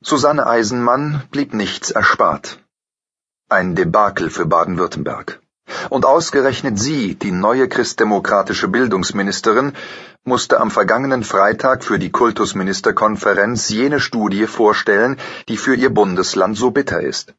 [0.00, 2.62] Susanne Eisenmann blieb nichts erspart.
[3.48, 5.40] Ein Debakel für Baden-Württemberg.
[5.90, 9.72] Und ausgerechnet sie, die neue christdemokratische Bildungsministerin,
[10.22, 15.16] musste am vergangenen Freitag für die Kultusministerkonferenz jene Studie vorstellen,
[15.48, 17.34] die für ihr Bundesland so bitter ist.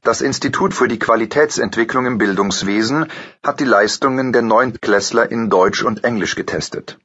[0.00, 3.08] Das Institut für die Qualitätsentwicklung im Bildungswesen
[3.44, 6.98] hat die Leistungen der Neuntklässler in Deutsch und Englisch getestet.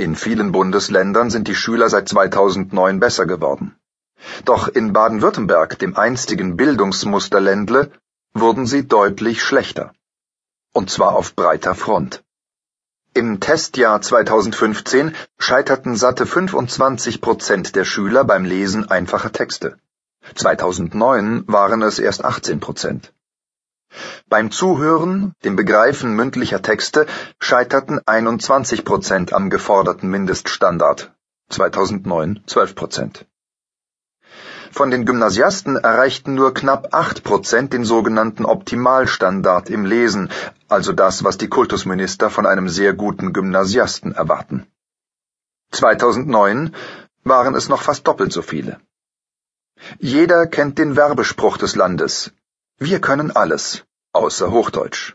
[0.00, 3.76] In vielen Bundesländern sind die Schüler seit 2009 besser geworden.
[4.46, 7.90] Doch in Baden-Württemberg, dem einstigen Bildungsmusterländle,
[8.32, 9.92] wurden sie deutlich schlechter.
[10.72, 12.24] Und zwar auf breiter Front.
[13.12, 19.76] Im Testjahr 2015 scheiterten satte 25 Prozent der Schüler beim Lesen einfacher Texte.
[20.34, 23.12] 2009 waren es erst 18 Prozent.
[24.28, 27.06] Beim Zuhören, dem Begreifen mündlicher Texte,
[27.40, 31.12] scheiterten 21 Prozent am geforderten Mindeststandard,
[31.48, 33.26] 2009 12 Prozent.
[34.72, 40.30] Von den Gymnasiasten erreichten nur knapp 8 Prozent den sogenannten Optimalstandard im Lesen,
[40.68, 44.68] also das, was die Kultusminister von einem sehr guten Gymnasiasten erwarten.
[45.72, 46.74] 2009
[47.24, 48.80] waren es noch fast doppelt so viele.
[49.98, 52.32] Jeder kennt den Werbespruch des Landes.
[52.78, 55.14] Wir können alles, außer Hochdeutsch.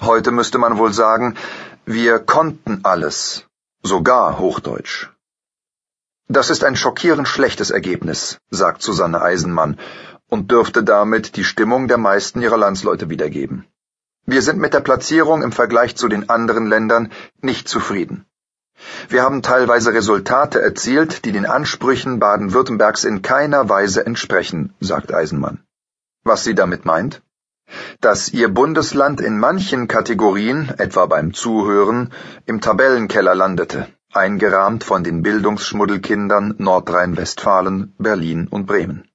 [0.00, 1.36] Heute müsste man wohl sagen,
[1.84, 3.46] wir konnten alles,
[3.82, 5.08] sogar Hochdeutsch.
[6.28, 9.78] Das ist ein schockierend schlechtes Ergebnis, sagt Susanne Eisenmann
[10.28, 13.66] und dürfte damit die Stimmung der meisten ihrer Landsleute wiedergeben.
[14.26, 18.26] Wir sind mit der Platzierung im Vergleich zu den anderen Ländern nicht zufrieden.
[19.08, 25.64] Wir haben teilweise Resultate erzielt, die den Ansprüchen Baden-Württembergs in keiner Weise entsprechen, sagt Eisenmann.
[26.24, 27.22] Was sie damit meint?
[28.00, 32.12] Dass ihr Bundesland in manchen Kategorien, etwa beim Zuhören,
[32.46, 39.08] im Tabellenkeller landete, eingerahmt von den Bildungsschmuddelkindern Nordrhein-Westfalen, Berlin und Bremen.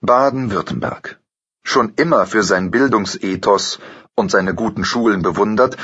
[0.00, 1.20] Baden-Württemberg.
[1.62, 3.80] Schon immer für sein Bildungsethos
[4.14, 5.76] und seine guten Schulen bewundert,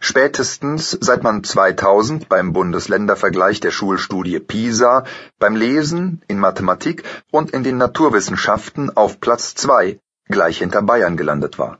[0.00, 5.04] Spätestens seit man 2000 beim Bundesländervergleich der Schulstudie PISA
[5.40, 7.02] beim Lesen, in Mathematik
[7.32, 11.78] und in den Naturwissenschaften auf Platz zwei, gleich hinter Bayern gelandet war.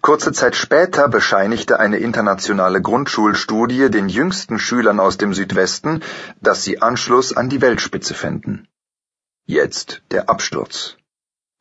[0.00, 6.02] Kurze Zeit später bescheinigte eine internationale Grundschulstudie den jüngsten Schülern aus dem Südwesten,
[6.40, 8.68] dass sie Anschluss an die Weltspitze fänden.
[9.44, 10.96] Jetzt der Absturz.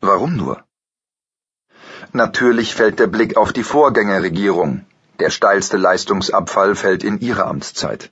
[0.02, 0.64] Warum nur?
[2.14, 4.86] Natürlich fällt der Blick auf die Vorgängerregierung,
[5.20, 8.12] der steilste Leistungsabfall fällt in ihre Amtszeit.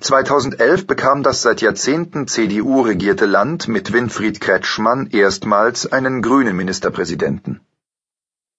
[0.00, 7.60] 2011 bekam das seit Jahrzehnten CDU regierte Land mit Winfried Kretschmann erstmals einen grünen Ministerpräsidenten.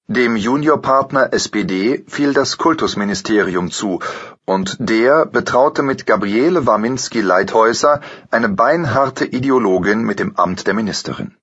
[0.10, 4.00] Dem Juniorpartner SPD fiel das Kultusministerium zu,
[4.46, 8.00] und der betraute mit Gabriele Warminski-Leithäuser
[8.32, 11.36] eine beinharte Ideologin mit dem Amt der Ministerin.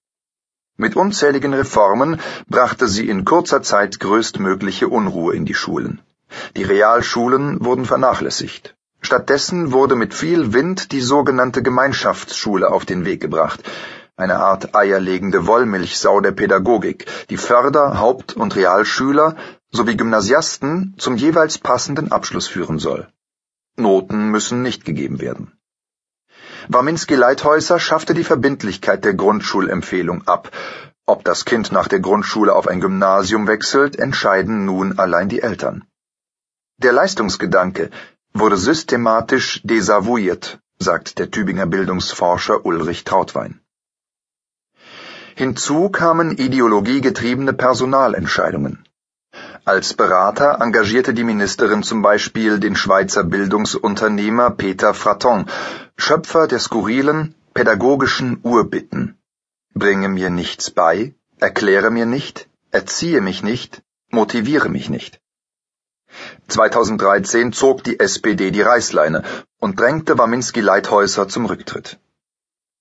[0.77, 6.01] Mit unzähligen Reformen brachte sie in kurzer Zeit größtmögliche Unruhe in die Schulen.
[6.57, 8.75] Die Realschulen wurden vernachlässigt.
[9.05, 13.63] Stattdessen wurde mit viel Wind die sogenannte Gemeinschaftsschule auf den Weg gebracht,
[14.17, 19.37] eine Art eierlegende Wollmilchsau der Pädagogik, die Förder-, Haupt- und Realschüler
[19.71, 23.07] sowie Gymnasiasten zum jeweils passenden Abschluss führen soll.
[23.77, 25.53] Noten müssen nicht gegeben werden.
[26.69, 30.51] Warminski-Leithäuser schaffte die Verbindlichkeit der Grundschulempfehlung ab.
[31.05, 35.85] Ob das Kind nach der Grundschule auf ein Gymnasium wechselt, entscheiden nun allein die Eltern.
[36.79, 37.91] Der Leistungsgedanke
[38.35, 43.61] wurde systematisch desavouiert, sagt der Tübinger Bildungsforscher Ulrich Trautwein.
[45.37, 48.85] Hinzu kamen ideologiegetriebene Personalentscheidungen.
[49.65, 55.47] Als Berater engagierte die Ministerin zum Beispiel den Schweizer Bildungsunternehmer Peter Fraton,
[55.97, 59.17] Schöpfer der skurrilen pädagogischen Urbitten.
[59.73, 65.21] Bringe mir nichts bei, erkläre mir nicht, erziehe mich nicht, motiviere mich nicht.
[66.49, 69.23] 2013 zog die SPD die Reißleine
[69.59, 71.99] und drängte Waminski-Leithäuser zum Rücktritt.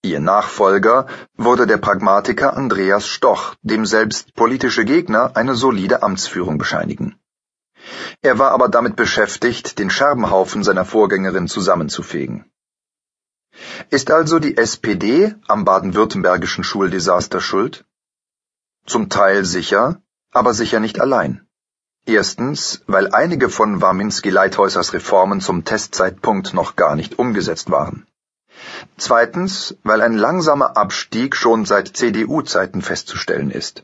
[0.02, 1.08] Ihr Nachfolger
[1.38, 7.16] wurde der Pragmatiker Andreas Stoch, dem selbst politische Gegner eine solide Amtsführung bescheinigen.
[8.22, 12.52] Er war aber damit beschäftigt, den Scherbenhaufen seiner Vorgängerin zusammenzufegen.
[13.90, 17.86] Ist also die SPD am baden-württembergischen Schuldesaster schuld?
[18.86, 20.02] Zum Teil sicher,
[20.32, 21.43] aber sicher nicht allein.
[22.06, 28.06] Erstens, weil einige von Warminski-Leithäusers Reformen zum Testzeitpunkt noch gar nicht umgesetzt waren.
[28.98, 33.84] Zweitens, weil ein langsamer Abstieg schon seit CDU-Zeiten festzustellen ist.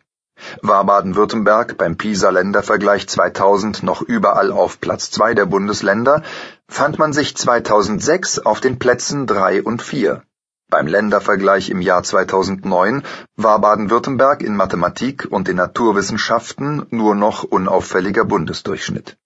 [0.62, 6.24] War Baden-Württemberg beim PISA-Ländervergleich 2000 noch überall auf Platz zwei der Bundesländer,
[6.68, 10.24] fand man sich 2006 auf den Plätzen drei und vier.
[10.70, 13.04] Beim Ländervergleich im Jahr 2009
[13.36, 19.18] war Baden-Württemberg in Mathematik und den Naturwissenschaften nur noch unauffälliger Bundesdurchschnitt.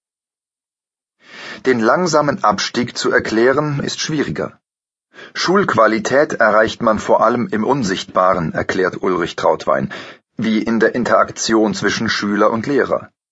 [1.66, 4.60] Den langsamen Abstieg zu erklären ist schwieriger.
[5.34, 9.92] Schulqualität erreicht man vor allem im Unsichtbaren, erklärt Ulrich Trautwein,
[10.38, 13.14] wie in der Interaktion zwischen Schüler und Lehrer